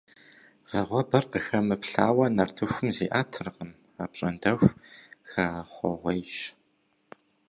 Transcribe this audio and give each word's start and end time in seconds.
Вагъуэбэр 0.69 1.25
къыхэмыплъауэ 1.31 2.25
нартыхум 2.35 2.87
зиӏэтыркъым, 2.95 3.71
апщӏондэху 4.03 4.75
хэхъуэгъуейщ. 5.29 6.33